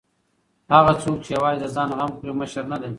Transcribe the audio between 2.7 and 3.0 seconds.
نه دی.